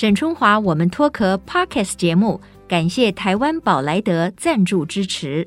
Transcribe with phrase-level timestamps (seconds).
[0.00, 5.46] 沈春华，我们脱壳 Podcast 节目，感谢台湾宝莱德赞助支持。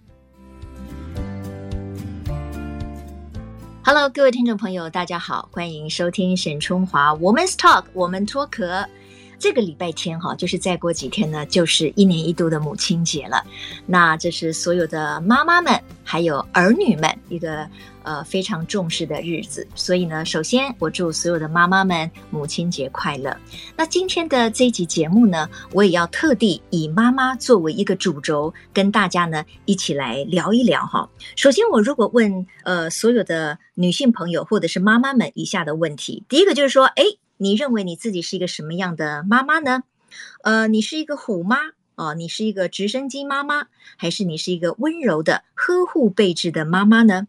[3.84, 8.88] Hello，各位听众朋友，大家好，欢迎收听沈春华 Women's Talk，我们脱壳。
[9.40, 13.44] 这个礼拜天哈，就是再过几天呢，就是一年一度的母亲节了。
[13.88, 15.74] 那这是所有的妈妈们
[16.04, 17.68] 还有儿女们一个
[18.04, 19.68] 呃非常重视的日子。
[19.76, 23.36] 所以呢，首先我祝所有的妈妈们母亲节快乐。
[23.76, 31.10] 那今天的这一集节目呢，我也要特地以妈妈作为一个主轴，跟大家呢一起来聊一聊哈。
[31.36, 37.04] 首先，我如果问呃所有的女性朋友或者是妈妈们以下的问题，第一个就是说，哎。
[37.38, 39.84] 你认为你自己是一个什么样的妈妈呢？
[40.44, 41.58] 呃，你是一个虎妈
[41.96, 43.66] 哦，你是一个直升机妈妈，
[43.98, 47.28] 还是你是一个温柔的呵护备至的妈妈呢？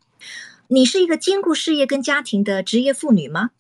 [0.69, 3.51] 你是一个兼顾事业跟家庭的职业妇女吗？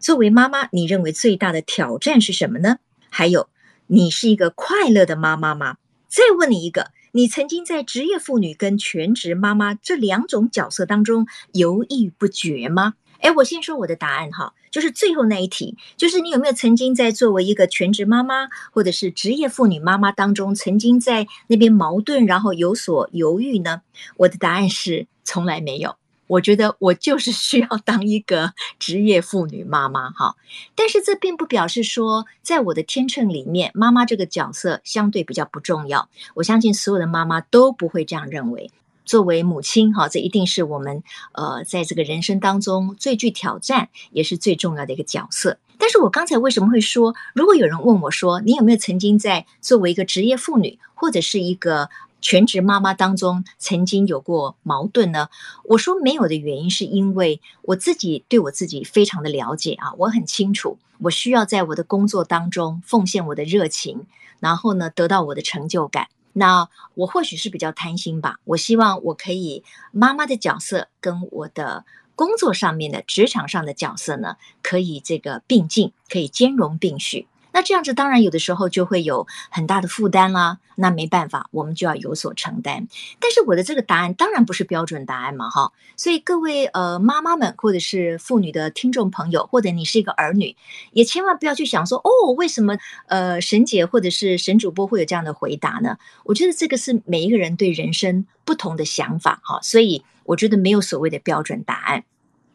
[0.00, 2.78] 作为妈妈，你认为最大的挑战是什么呢？
[3.08, 3.48] 还有，
[3.86, 5.76] 你是一个快乐的妈妈吗？
[6.08, 12.94] 再问你一个，你曾经在职业妇女跟全职妈妈这两种角色当中犹豫不决吗？
[13.20, 23.82] 哎，我先说我的答案哈，就是最后那一题，就是你有没有曾经在作为一个全职妈妈或者是职业妇女妈妈当中，曾经在那边矛盾，然后有所犹豫呢？
[24.16, 25.94] 我的答案是从来没有。
[26.30, 30.36] 我觉得我就是 需要当一个职业妇女妈妈哈，
[30.76, 36.08] 但是这并不表示说，在我的天秤里面，妈妈这个角色相对比较不重要。
[36.34, 38.70] 我相信所有的妈妈都不会这样认为。
[39.04, 45.58] 作为母亲，哈，这一定是我们呃，在这个人生当中最具挑战，也是最重要的一个角色。
[45.78, 51.88] 但是我刚才为什么会说，如果有人问我说，你有没有曾经在作为一个职业妇女或者是一个
[52.20, 55.28] 全职妈妈当中，曾经有过矛盾呢？
[55.64, 64.06] 我说没有的原因，是因为我自己对我自己非常的了解啊，我很清楚，我需要在我的工作当中奉献我的热情，
[64.38, 66.08] 然后呢，得到我的成就感。
[66.32, 71.84] 那我或许是比较贪心吧，我希望我可以妈妈的角色跟我的
[72.14, 77.26] 工作上面的职场上的角色呢，可以这个并进，可以兼容并蓄。
[77.52, 82.86] 那这样子当然有的时候就会有很大的负担啦，那没办法，我们就要有所承担。
[83.18, 85.72] 但是我的这个答案当然不是标准答案嘛，哈。
[85.96, 90.56] 所以各位呃妈妈们或者是妇女的听众朋友，或者你是一个儿女，
[90.92, 95.98] 也千万不要去想说哦，为什么呃沈姐或者是沈主播会有这样的回答呢？
[96.24, 99.60] 我觉得这个是每一个人对人生不同的想法，哈。
[99.62, 102.04] 所以我觉得没有所谓的标准答案。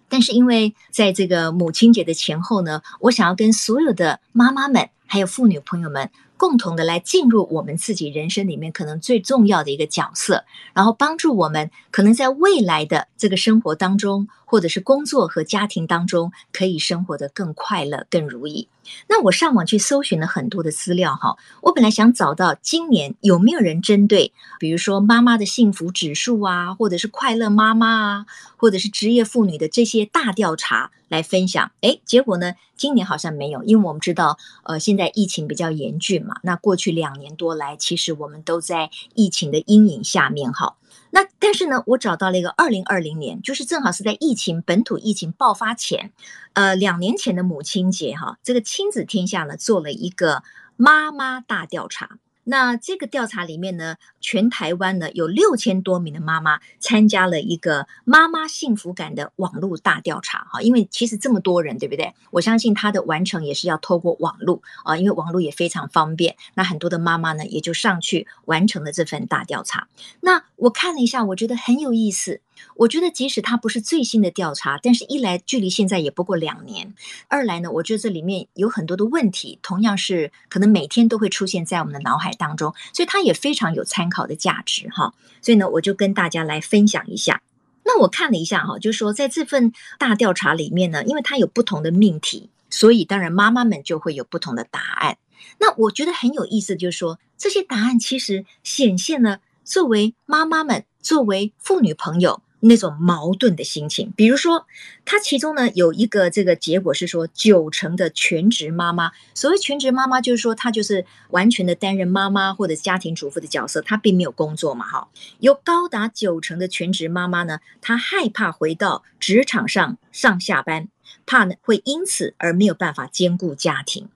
[0.10, 18.68] 但是因为在这个母亲节的前后呢，我想要跟所有的妈妈们还有妇女朋友们共同的来进入我们自己人生里面可能最重要的一个角色，然后帮助我们可能在未来的这个生活当中，或者是工作和家庭当中，可以生活得更快乐、更如意。
[19.08, 28.26] 那我上网去搜寻了很多的资料哈，我本来想找到今年有没有人针对，比如说妈妈的幸福指数啊，或者是快乐妈妈啊，
[28.58, 31.72] 或者是职业妇女的这些大调查来分享。
[31.82, 40.78] 诶，结果呢，今年好像没有，因为我们知道，呃，现在疫情比较严峻那过去两年多来，其实我们都在疫情的阴影下面哈。
[41.12, 46.12] 那但是呢，我找到了一个二零二零年，就是正好是在疫情本土疫情爆发前，
[46.54, 50.44] 呃，两年前的母亲节哈，这个亲子天下呢做了一个
[50.76, 52.18] 妈妈大调查。
[52.46, 62.14] 那这个调查里面呢，全台湾呢有六千多名的妈妈参加了一个妈妈幸福感的网络大调查哈，因为其实这么多人，对不对？
[62.32, 66.38] 我相信它的完成也是要透过网络啊，因为网络也非常方便。
[66.54, 69.88] 那很多的妈妈呢也就上去完成了这份大调查。
[70.22, 72.42] 那我看了一下，我觉得很有意思。
[72.76, 76.94] 我觉得即使它不是最新的调查，但是一来距离现在也不过两年，
[77.28, 85.14] 二来呢，我觉得这里面有很多的问题，同样是可能每天都会出现在我们的脑海当中，所以它也非常有参考的价值哈。
[85.42, 87.42] 所以呢，我就跟大家来分享一下。
[87.84, 95.18] 那我看了一下哈，就是说在这份大调查里面呢，因为它有不同的命题，所以当然妈妈们就会有不同的答案。
[95.60, 102.42] 那我觉得很有意思，就是说这些答案其实显现了作为妈妈们、作为妇女朋友。
[102.62, 104.66] 那种矛盾的心情，比如说，
[105.04, 115.08] 它其中呢有一个这个结果是说，九成的全职妈妈，所谓全职妈妈就是说她就是完全的担任妈妈或者家庭主妇的角色，她并没有工作嘛，哈。
[115.40, 120.88] 有高达九成的全职妈妈呢，她害怕回到职场上上下班，
[121.26, 124.10] 怕呢会因此而没有办法兼顾家庭。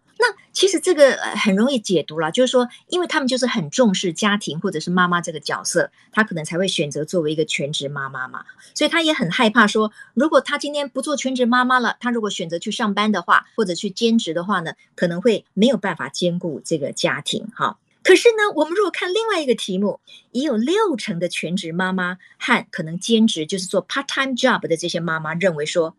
[0.59, 8.43] 其实这个很容易解读了，就是说，因为他们就是很重视家庭或者是妈妈这个角色，他可能才会选择作为一个全职妈妈嘛。
[8.73, 17.47] 所以他也很害怕说，如果他今天不做全职妈妈了，他如果选择去上班的话，或者去兼职的话呢，可能会没有办法兼顾这个家庭。
[17.55, 20.01] 哈，可是呢，我们如果看另外一个题目，
[20.33, 25.95] 也有六成的全职妈妈和可能兼职，就是做 part time job 的这些妈妈认为说，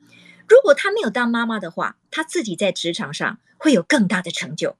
[0.50, 4.76] 如果她没有当妈妈的话，她自己在职场上会有更大的成就。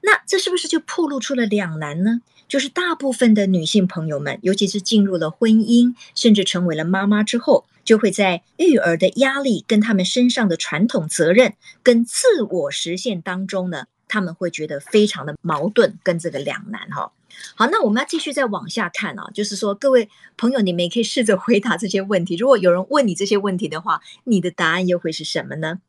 [0.00, 2.22] 那这是不是就暴露出了两难呢？
[2.48, 17.12] 就是大部分的女性朋友们，尤其是进入了婚姻，甚至成为了妈妈之后，就会在育儿的压力跟他们身上的传统责任跟自我实现当中呢，他们会觉得非常的矛盾跟这个两难哈。
[17.54, 22.36] 好，那我们要继续再往下看啊，就是说，各位朋友，你们也可以试着回答这些问题。
[22.36, 25.80] 如果有人问你这些问题的话，你的答案又会是什么呢？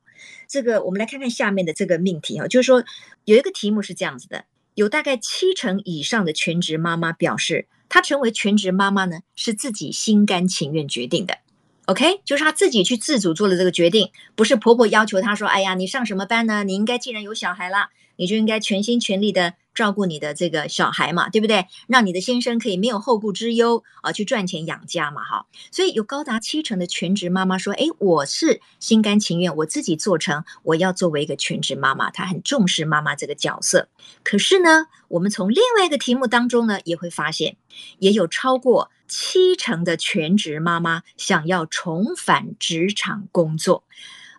[0.48, 2.84] 这个我们来看看下面的这个命题啊，就是说
[3.26, 4.46] 有一个题目是这样子的：
[4.76, 11.38] 有大概七成以上的全职妈妈表示，她成为全职妈妈呢是自己心甘情愿决定的。
[11.86, 16.64] OK，就是她自己去自主做了这个决定，不是婆婆要求她说：“哎呀，你上什么班呢？
[16.64, 21.68] 你应该既然有小孩了，你就应该全心全力的。”照顾你的这个小孩嘛，对不对？
[21.88, 25.46] 让你的先生可以没有后顾之忧啊，去赚钱养家嘛，哈。
[25.72, 33.90] 所以有高达七成的全职妈妈说：“诶，我是心甘情愿，我自己做成，我要作为一个全职妈妈。”她很重视妈妈这个角色。
[34.24, 37.58] 可是呢，我们从另外一个题目当中呢，也会发现，
[38.00, 43.84] 也有超过七成的全职妈妈想要重返职场工作。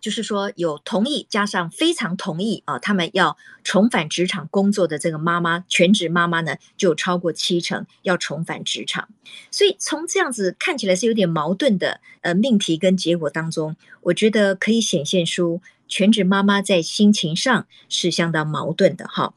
[0.01, 9.09] 就是说，有同意加上非常同意啊，他们要重返职场工作的这个妈妈，全职妈妈呢，就超过七成要重返职场。
[9.51, 19.33] 所以从这样子看起来是有点矛盾的呃命题跟结果当中，我觉得可以显现出全职妈妈在心情上是相当矛盾的哈。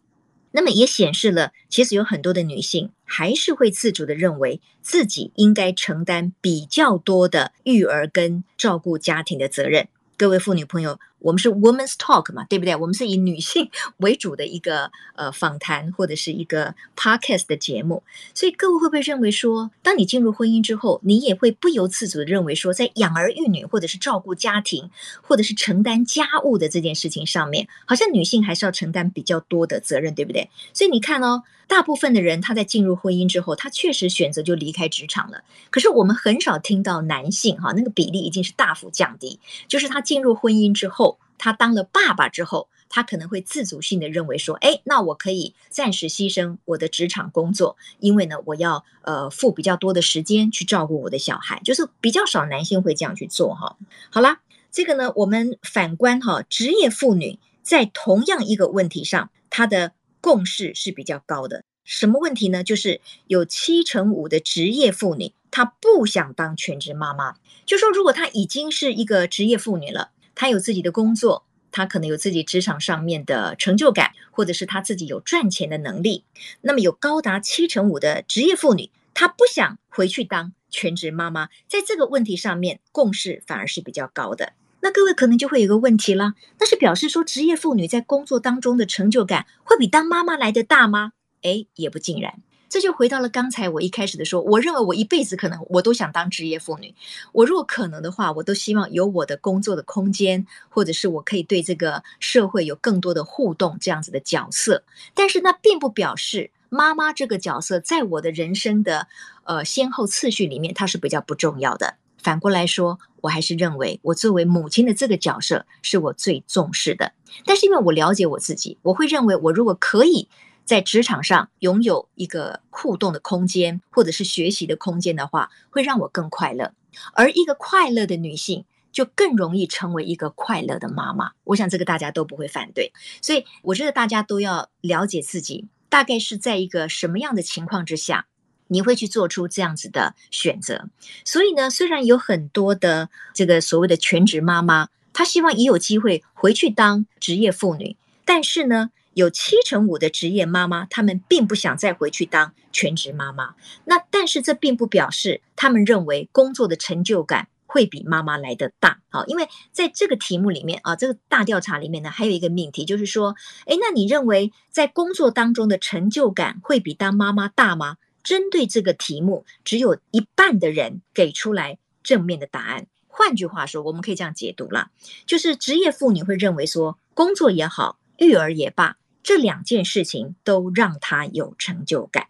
[0.50, 9.88] 那么也显示了，其实有很多的女性还是会自主的认为自己应该承担比较多的育儿跟照顾家庭的责任。
[10.18, 12.74] 各位妇女朋友，我们是 Women's Talk 嘛，对不对？
[12.76, 18.02] 我们是以女性 为主的一个呃访谈或者是一个 Podcast 的节目，
[18.34, 24.90] 所以各位会不会认为说，当你进入婚姻之后，你也会不由自主的认为说，在养儿育女或者是照顾家庭
[25.22, 30.50] 或者是承担家务的这件事情上面，好像女性还是要承担比较多的责任，对不对？
[30.72, 31.42] 所以你看哦。
[31.68, 35.42] 大部分的人，他在进入婚姻之后，他确实选择就离开职场了。
[35.68, 39.38] 可是我们很少听到男性哈，那个比例已经是大幅降低。
[39.68, 41.07] 就是他进入婚姻之后，
[41.38, 51.60] 他当了爸爸之后，他可能会自主性的认为说，哎，那我可以暂时牺牲我的职场工作，因为呢，我要呃付比较多的时间去照顾我的小孩。
[51.64, 53.76] 就是比较少男性会这样去做哈。
[54.10, 54.40] 好啦，
[54.70, 59.92] 这个呢，我们反观哈，职业妇女在同样一个问题上，她的。
[60.20, 62.64] 共识是比较高的，什么问题呢？
[62.64, 67.36] 就是有七成五的职业妇女，她不想当全职妈妈。
[67.64, 76.22] 就说如果她已经是一个职业妇女了，她有自己的工作，她可能有自己职场上面的成就感，或者是她自己有赚钱的能力。
[76.60, 81.48] 那么有高达七成五的职业妇女，她不想回去当全职妈妈。
[81.66, 84.52] 在这个问题上面，共识反而是比较高的。
[84.80, 91.14] 那各位可能就会有个问题了，那是表示说职业妇女在工作当中的成就感会比当妈妈来的大吗？
[91.42, 92.40] 诶，也不尽然。
[92.68, 96.94] 这就回到了刚才我一开始的说，我认为我一辈子可能我都想当职业妇女。
[97.32, 104.84] 我如果可能的话，我都希望有我的工作的空间，或者是我可以对这个社会有更多的互动这样子的角色。
[105.14, 109.08] 但是那并不表示妈妈这个角色在我的人生的
[109.44, 111.94] 呃先后次序里面，它是比较不重要的。
[112.18, 117.12] 反过来说，我还是认为我作为母亲的这个角色是我最重视的。
[117.46, 120.28] 但是因为我了解我自己，我会认为我如果可以
[120.68, 126.74] 在职场上拥有一个互动的空间，或者是学习的空间的话，会让我更快乐。
[127.14, 131.30] 而一个快乐的女性，就更容易成为一个快乐的妈妈。
[131.44, 132.92] 我想这个大家都不会反对。
[133.22, 138.26] 所以我觉得大家都要了解自己，大概是在一个什么样的情况之下。
[138.70, 140.90] 你会去做出这样子的选择，
[141.24, 147.96] 所以呢，虽然有很多的这个所谓的全职妈妈，她希望也有机会回去当职业妇女，
[148.26, 153.56] 但是呢，有七成五的职业妈妈，她们并不想再回去当全职妈妈。
[153.84, 159.00] 那但是这并不表示她们认为工作的成就感会比妈妈来得大。
[159.08, 163.34] 好，因为在这个题目里面啊，这个大调查里面呢，还有一个命题，就是说，
[163.66, 167.96] 诶，那你认为在工作当中的成就感会比当妈妈大吗？
[168.22, 172.86] 针对这个题目，只有一半的人给出来正面的答案。
[173.08, 174.90] 换句话说，我们可以这样解读了，
[175.26, 178.96] 就是职业妇女会认为说，工作也好，育儿也罢，
[179.28, 182.28] 这两件事情都让他有成就感。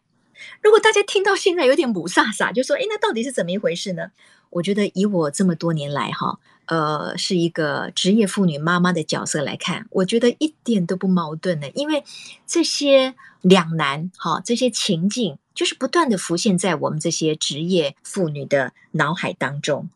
[0.61, 4.11] 如果大家听到现在有点母萨萨，就说：“诶，那到底是怎么一回事呢？”
[4.51, 12.03] 我觉得以我这么多年来哈，呃，是一个职业妇女妈妈的角色来看，我觉得一点都不矛盾的，因为
[12.49, 19.89] 这些两难哈，这些情境就是不断的浮现在我们这些职业妇女的脑海当中。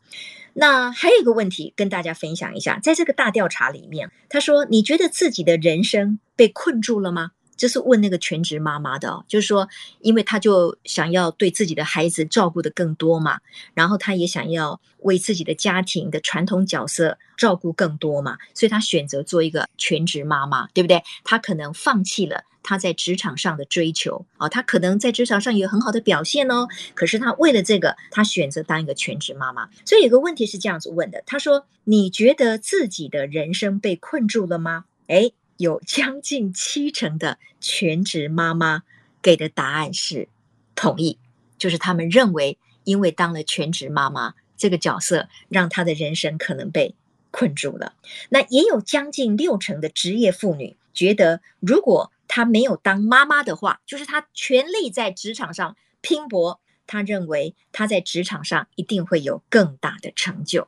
[0.55, 7.31] 那还有一个问题跟大家分享一下，在这个大调查里面，他说：“你觉得自己的人生被困住了吗？”
[7.63, 9.69] 就是问那个全职妈妈的，就是说，
[10.01, 13.39] 因为她就想要对自己的孩子照顾得更多嘛，
[13.73, 21.05] 然后她也想要为自己的家庭的传统角色照顾更多嘛，所以她选择做一个全职妈妈，对不对？
[21.23, 29.69] 她可能放弃了她在职场上的追求啊，她可能在职场上有很好的表现哦，可是她为了这个，她选择当一个全职妈妈。
[29.85, 38.83] 所以有个问题是这样子问的，她说：“你觉得自己的人生被困住了吗？”诶有将近七成的全职妈妈
[39.23, 40.29] 给的答案是
[40.75, 41.19] 同意，
[41.57, 46.97] 就是他们认为，因为当了全职妈妈这个角色，让她的人生可能被
[47.31, 47.95] 困住了。
[48.31, 60.67] 那也有将近六成的职业妇女觉得，如果她没有当妈妈的话，就是她全力在职场上拼搏，她认为她在职场上一定会有更大的成就。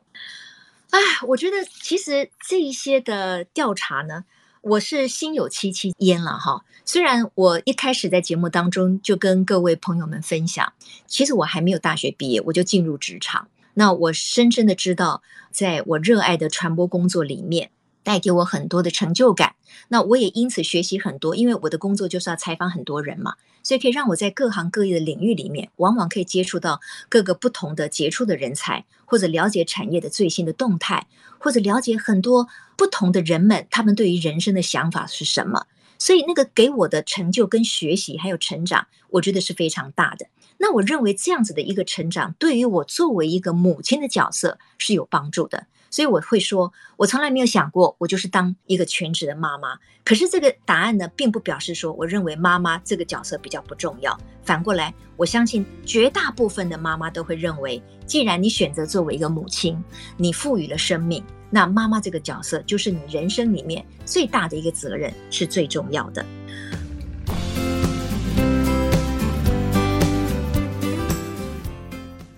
[0.91, 4.23] 哎，我觉得其实这一些的调查呢。
[4.67, 10.73] 我是心有戚戚焉了哈，虽然我一开始在节目当中就跟各位朋友们分享，
[11.05, 17.69] 其实我还没有大学毕业我就进入职场，那我深深的知道，在我热爱的传播工作里面，
[18.05, 19.55] 带给我很多的成就感，
[19.89, 23.33] 那我也因此学习很多，因为我的工作就是要采访很多人嘛，
[23.63, 31.07] 所以可以让我在各行各业的领域里面，往往可以接触到各个不同的杰出的人才，或者了解产业的最新的动态，
[31.39, 32.47] 或者了解很多。
[32.77, 35.65] 不同的人们，他们对于人生的想法是什么？
[35.97, 40.27] 所以那个给我的成就跟学习还有成长，我觉得是非常大的。
[40.57, 45.67] 那我认为这样子的一个成长，对于我作为一个母亲的角色是有帮助的。
[45.95, 49.79] 所以我会说，我从来没有想过我就是当一个全职的妈妈。
[50.03, 54.19] 可是这个答案呢，并不表示说我认为妈妈这个角色比较不重要。
[54.43, 59.81] 反过来，我相信绝大部分的妈妈都会认为，既然你选择作为一个母亲，
[60.17, 61.23] 你赋予了生命。
[61.49, 66.25] 那妈妈这个角色就是你人生里面最大的一个责任，是最重要的。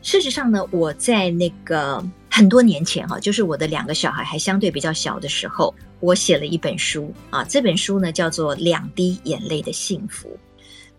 [0.03, 2.01] 事实上呢，我在那个
[2.37, 7.43] 很多年前哈，就是我的两个小孩还相对比较小的时候，我写了一本书啊。
[7.43, 10.29] 这本书呢叫做《两滴眼泪的幸福》。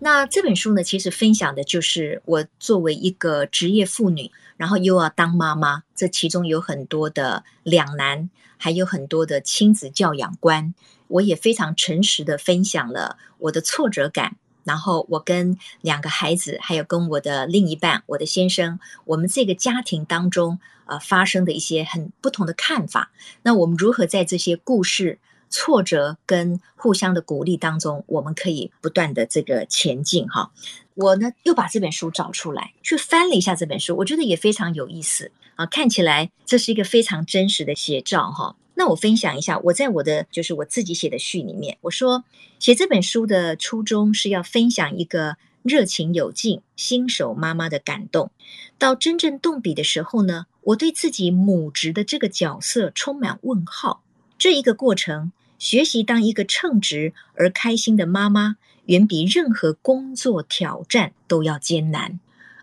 [0.00, 4.33] 那这本书呢，其实分享的就是我作为一个职业妇女。
[4.57, 10.75] 然后又要当妈妈，这其中有很多的两难，还有很多的亲子教养观。
[11.07, 14.35] 我也非常诚实的分享了我的挫折感。
[14.68, 23.10] 然后我跟两个孩子，还有跟我的另一半，我的先生，我们这个家庭当中，呃，发生的一些很不同的看法。
[23.42, 30.52] 那我们如何在这些故事、挫折跟互相的鼓励当中，我们可以不断的这个前进哈。
[30.94, 35.64] 我呢又把这本书找出来，去翻了一下这本书，我觉得也非常有意思啊！
[35.64, 38.54] 看起来这是一个非常真实的写照哈。
[38.78, 42.23] 那我分享一下，我在我的就是我自己写的序里面，我说
[42.61, 48.30] 写这本书的初衷是要分享一个热情有劲新手妈妈的感动。
[48.78, 54.04] 到真正动笔的时候呢，我对自己母职的这个角色充满问号。
[54.38, 58.58] 这一个过程，学习当一个称职而开心的妈妈。
[58.87, 62.20] 远比任何工作挑战都要艰难。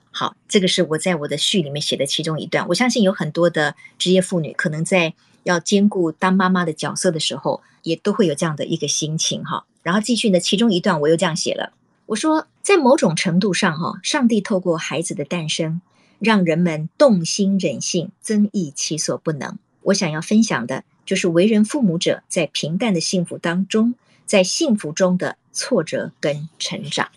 [0.10, 2.68] 好，这个是我在我的序里面写的其中一段。
[2.70, 5.14] 我相信有很多的职业妇女可能在
[5.46, 9.66] 要兼顾当妈妈的角色的时候，也都会有这样的一个心情哈。
[9.82, 11.72] 然后继续呢，其中一段我又这样写了，
[12.08, 15.80] 我说，在某种程度上哈，上帝透过孩子的诞生，
[16.20, 19.58] 让人们动心忍性，增益其所不能。
[19.84, 23.96] 我想要分享的就是为人父母者在平淡的幸福当中。
[24.28, 27.10] 在幸福中的挫折跟成长，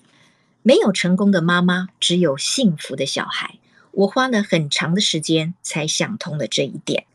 [0.63, 3.55] 没有成功的妈妈，只有幸福的小孩。
[3.93, 7.07] 我花了很长的时间才想通了这一点。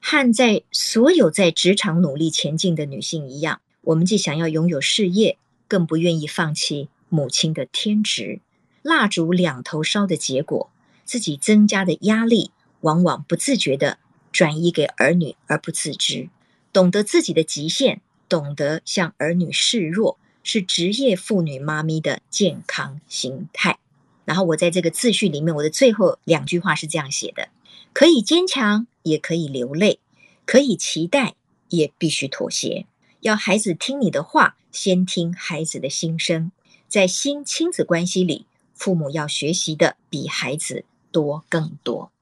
[0.00, 8.40] 和在所有在职场努力前进的女性一样，我们既想要拥有事业，更不愿意放弃母亲的天职。
[8.82, 10.70] 蜡烛两头烧的结果，
[11.04, 12.50] 自己增加的压力，
[12.80, 13.98] 往往不自觉地
[14.32, 16.28] 转移给儿女而不自知。
[16.72, 18.00] 懂得自己的极限。
[18.30, 23.78] 懂得向儿女示弱，是职业妇女妈咪的健康心态。
[24.26, 27.48] 然后我在这个自序里面，我的最后两句话是这样写的：
[27.92, 29.98] 可以坚强，也可以流泪；
[30.44, 31.34] 可以期待，
[31.68, 32.86] 也必须妥协。
[33.20, 36.52] 要孩子听你的话，先听孩子的心声。
[36.88, 42.12] 在新亲子关系里，父母要学习的比孩子多更多。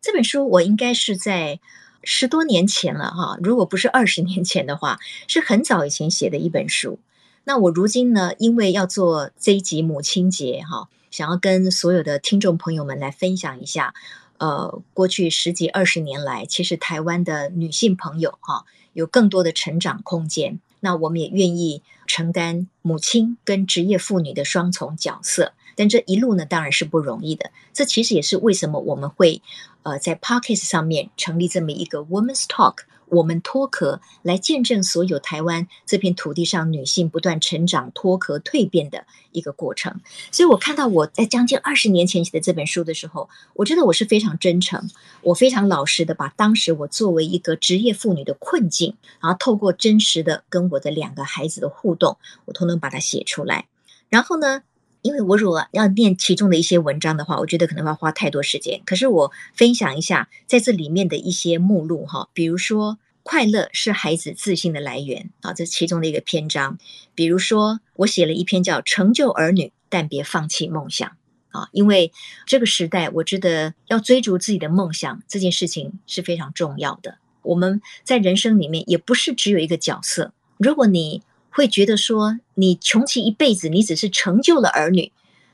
[0.00, 1.60] 这本书我应该是在
[2.02, 6.98] 十多年前了哈，如果不是二十年前的话，是很早以前写的一本书。
[7.44, 13.94] 那我如今呢，因为要做这一集母亲节哈，想要跟所有的听众朋友们来分享一下，
[14.38, 20.60] 呃，过去十几二十年来，其实台湾的女性朋友哈，有更多的成长空间。
[20.80, 27.50] 那我们也愿意承担母亲跟职业妇女的双重角色，但这一路呢，当然是不容易的。
[27.72, 29.42] 这其实也是为什么我们会
[29.82, 32.80] 呃在 Pocket 上面成立这么一个 Women's Talk。
[33.08, 40.00] 我们脱壳来见证所有台湾这片土地上女性不断成长、脱壳蜕变的一个过程。
[40.32, 44.90] 所以我看到我在将近二十年前写的这本书的时候，我觉得我是非常真诚，
[45.22, 53.66] 我非常老实的把当时我作为一个职业妇女的困境，然后透过真实的跟我的两个孩子的互动，我通通把它写出来。
[54.08, 54.62] 然后呢，
[55.06, 58.82] 因为我如果要念其中的一些文章的话，我觉得可能要花太多时间。
[58.84, 66.76] 可是我分享一下在这里面的一些目录哈，比如说快乐是孩子自信的来源啊，这其中的一个篇章。
[67.14, 71.08] 比如说我写了一篇叫《成就儿女，但别放弃梦想》
[71.56, 72.10] 啊，因为
[72.44, 77.18] 这个时代，我觉得要追逐自己的梦想这件事情是非常重要的。
[77.42, 81.22] 我们在人生里面也不是只有一个角色，如果你
[81.56, 85.10] 会觉得说，你穷其一辈子，你只是成就了儿女，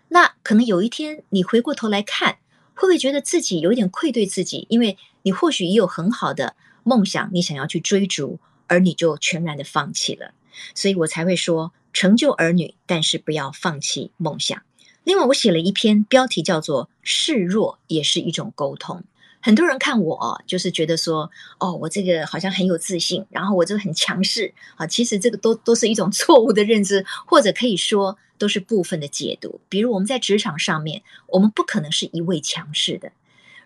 [0.08, 2.38] 那可能有一天你回过头来看，
[2.74, 4.66] 会不会觉得自己有一点愧对自己？
[4.68, 10.32] 因为你或许也有很好的梦想，你想要去追逐，而你就全然的放弃了。
[10.74, 14.60] 所以我才会说，成就儿女，但是不要放弃梦想。
[15.04, 19.04] 另外，我写了一篇标题叫做“示弱也是一种沟通”。
[19.44, 24.86] 很多人看我，就是觉得说，哦，我这个好像很有自信，然后我这个很强势啊。
[24.86, 29.60] 其实这个都都是一种错误的认知，或者可以说都是部分的解读。
[29.68, 33.10] 比如我们在职场上面，我们不可能是一味强势的。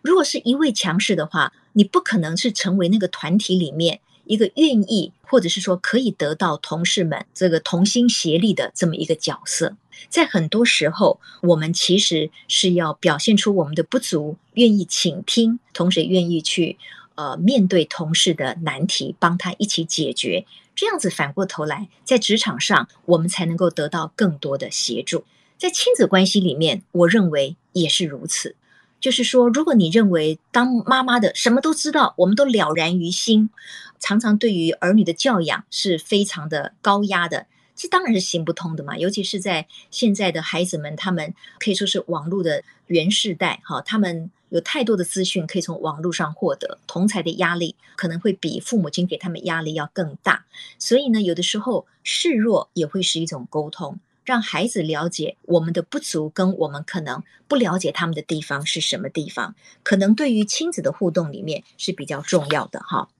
[0.00, 9.76] 如果是一味强势的话，你不可能是成为那个团体里面一个愿意，或者是说可以得到同事们这个同心协力的这么一个角色。
[10.08, 16.78] 在很多时候，我们其实是要表现出我们的不足，愿意倾听，同时愿意去
[17.14, 20.46] 呃面对同事的难题，帮他一起解决。
[20.74, 25.24] 这样子反过头来，在职场上，我们才能够得到更多的协助。
[25.56, 28.54] 在亲子关系里面，我认为也是如此。
[29.00, 33.50] 就是说，如果你认为当妈妈的什么都知道，我们都了然于心，
[33.98, 37.46] 常常对于儿女的教养是非常的高压的。
[37.76, 50.46] 这当然是行不通的嘛，尤其是在现在的孩子们，他们可以说是网络的原世代，哈，他们有太多的资讯可以从网络上获得，同才的压力可能会比父母亲给他们压力要更大，
[50.78, 63.10] 所以呢，有的时候示弱也会是一种沟通，让孩子了解我们的不足，跟我们可能不了解他们的地方是什么地方，可能对于亲子的互动里面是比较重要的哈。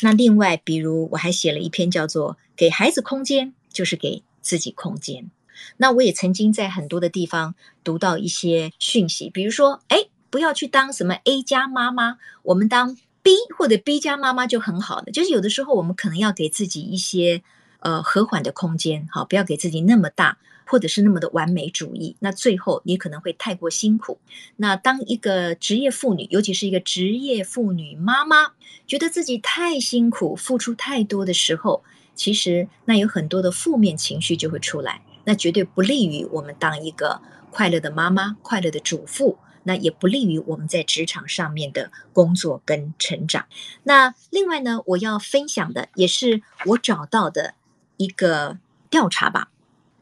[0.00, 3.48] 那另外，比如我还写了一篇叫做《给孩子空间》。
[3.76, 5.30] 就是给自己空间。
[5.76, 15.12] 那我也曾经在很多的地方读到一些讯息，比如说，哎，不要去当什么 A 加妈妈，我们当 B 或者 B 加妈妈就很好的。
[15.12, 17.42] 就是有的时候我们可能要给自己一些
[17.80, 22.16] 呃和缓的空间，好，不要给自己那么大，或者是那么的完美主义。
[22.20, 24.18] 那最后你可能会太过辛苦。
[24.56, 28.52] 那当一个职业妇女，尤其是一个职业妇女妈妈，
[28.86, 31.82] 觉得自己太辛苦，付出太多的时候。
[32.16, 43.46] 其实，那有很多的负面情绪就会出来，那绝对不利于我们当一个快乐的妈妈、快乐的主妇，那也不利于我们在职场上面的工作跟成长。
[43.84, 47.54] 那另外呢，我要分享的也是我找到的
[47.96, 49.50] 一个调查吧，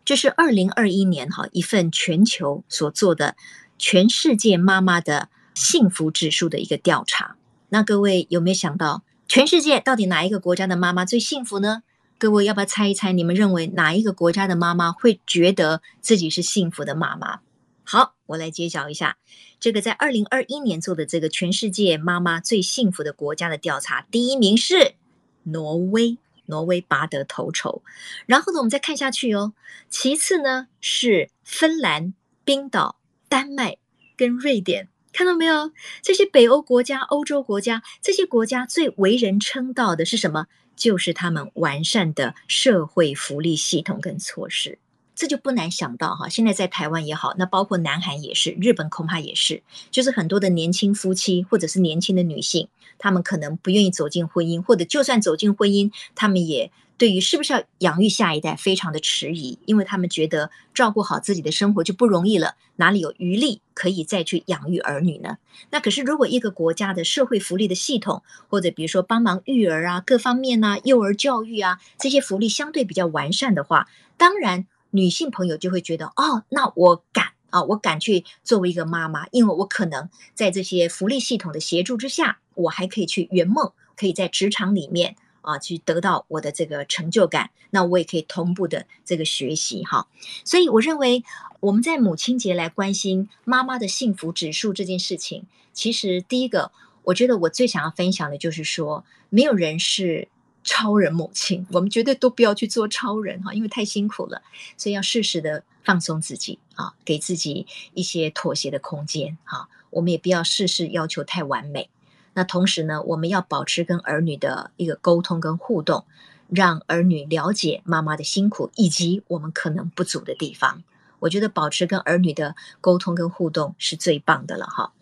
[0.05, 3.37] 就是二零二一年哈一份全球所做的
[3.79, 7.37] 全世界妈妈的幸福指数的一个调查。
[7.71, 11.83] 那各位有没有想到，全世界到底哪一个国家的妈妈最幸福呢？
[12.25, 13.13] 各位要不要猜一猜？
[13.13, 17.41] 你们认为哪一个国家的妈妈会觉得自己是幸福的妈妈？
[17.85, 19.19] 好，我来揭晓一下，
[19.61, 24.95] 这个在二零二一年做的这个全世界妈妈最幸福的国家的调查，第一名是
[25.43, 27.83] 挪威，挪威拔得头筹。
[28.25, 29.53] 然后呢，我们再看下去哦，
[29.91, 32.97] 其次呢是芬兰、冰岛、
[33.29, 33.77] 丹麦
[34.17, 34.89] 跟瑞典。
[35.13, 35.73] 看到没有？
[36.01, 40.47] 这些北欧国家、欧洲国家，这些国家最为人称道的是什么？
[40.77, 44.79] 就是他们完善的社会福利系统跟措施。
[45.15, 65.39] 这就不难想到哈，现在在台湾也好，那包括南韩也是，日本恐怕也是，就是很多的年轻夫妻或者是年轻的女性，他们可能不愿意走进婚姻，或者就算走进婚姻，他们也对于是不是要养育下一代非常的迟疑，因为他们觉得照顾好自己的生活就不容易了，哪里有余力可以再去养育儿女呢？
[65.71, 74.67] 那可是如果一个国家的社会福利的系统，或者比如说帮忙育儿啊，各方面啊，幼儿教育啊，这些福利相对比较完善的话，当然。
[74.95, 87.51] 女性朋友就会觉得，哦，那我敢啊，我敢去作为一个妈妈，因为我可能在这些福利系统的协助之下，我还可以去圆梦，可以在职场里面啊去得到我的这个成就感。
[87.71, 90.07] 那我也可以同步的这个学习哈。
[90.45, 91.25] 所以我认为
[91.59, 96.71] 我们在母亲节来关心妈妈的幸福指数这件事情，其实第一个，
[97.03, 100.29] 我觉得我最想要分享的就是说，没有人是。
[100.65, 104.43] 超人母亲，我们绝对都不要去做超人哈，因为太辛苦了，
[104.77, 109.69] 所以要适时的放松自己啊，给自己一些妥协的空间哈。
[109.91, 111.89] 我们也不要事事要求太完美。
[112.33, 116.05] 那同时呢，我们要保持跟儿女的一个沟通跟互动，
[116.49, 120.83] 让儿女了解妈妈的辛苦以及我们可能不足的地方。
[121.21, 124.93] 我觉得保持跟儿女的沟通跟互动是最棒的了哈。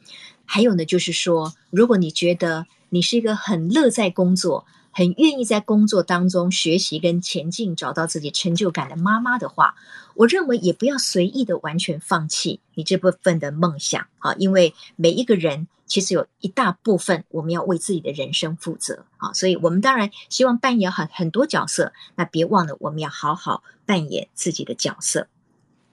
[0.44, 9.74] 还有呢，就是说，如果你觉得你是一个很乐在工作，很愿意在工作当中学习跟前进，找到自己成就感的妈妈的话，
[10.14, 25.26] 我认为也不要随意的完全放弃你这部分的梦想啊，因为每一个人其实有一大部分我们要为自己的人生负责啊，所以我们当然希望扮演很很多角色，那别忘了我们要好好扮演自己的角色。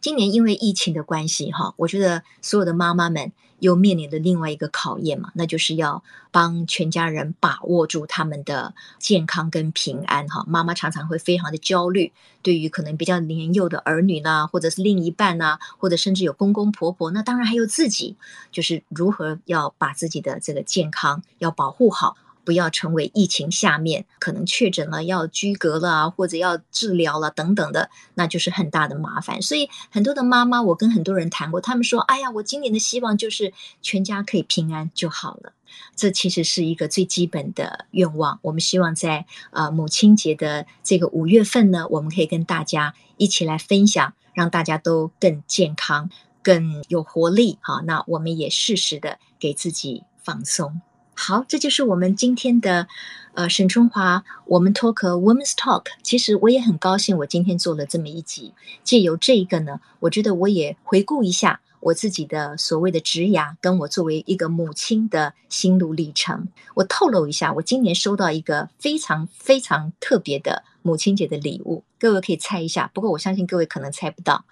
[0.01, 10.45] 今年因为疫情的关系，哈，我觉得所有的妈妈们又面临着另外一个考验嘛，那就是要帮全家人把握住他们的健康跟平安，哈。
[10.47, 18.15] 妈妈常常会非常的焦虑，对于可能比较年幼的儿女呢，或者是另一半呐，或者甚至有公公婆婆，那当然还有自己，
[18.53, 22.15] 就是如何要把自己的这个健康要保护好。
[22.43, 29.41] 不要成为疫情下面可能确诊了要居隔了啊，或者要治疗了等等的，那就是很大的麻烦。
[29.41, 35.53] 所以很多的妈妈，我跟很多人谈过，他们说：“哎呀，我今年的希望就是全家可以平安就好了。”
[35.95, 38.39] 这其实是一个最基本的愿望。
[38.41, 46.09] 我们希望在呃母亲节的这个五月份呢，我们可以跟大家一起来分享，让大家都更健康、
[46.41, 47.59] 更有活力。
[47.61, 50.81] 好，那我们也适时的给自己放松。
[51.21, 52.87] 好，这就是我们今天的，
[53.33, 55.87] 呃，沈春华，我们 talk Women's Talk。
[56.01, 58.53] 其实我也很高兴，我今天做了这么一集。
[58.85, 66.47] 借由这一个呢，我觉得我也回顾一下我自己的所谓的职涯，跟我作为一个母亲的心路历程。
[66.75, 72.89] 我透露一下，我今年收到一个非常非常特别的母亲节的礼物，各位可以猜一下。
[72.93, 74.45] 不过我相信各位可能猜不到，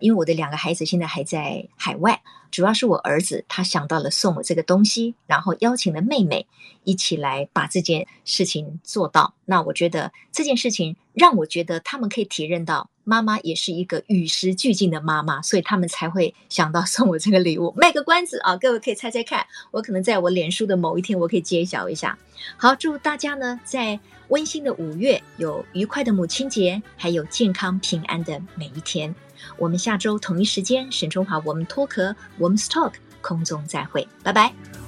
[0.00, 2.22] 因为我的两个孩子现在还在海外。
[2.50, 6.46] 主要是我儿子，他想到了送我这个东西，然后邀请了妹妹
[6.84, 9.34] 一起来把这件事情做到。
[9.44, 17.72] 那我觉得这件事情让我觉得他们可以体认到妈妈也是一个与时俱进的妈妈，所以他们才会想到送我这个礼物。
[17.76, 22.18] 卖个关子啊，各位可以猜猜看，我可能在我脸书的某一天我可以揭晓一下。
[22.56, 29.14] 好，祝大家呢在温馨的五月有愉快的母亲节，还有健康平安的每一天。
[29.58, 34.83] 我们下周同一时间，沈春华，我们脱壳我们 stalk，空中再会，拜拜。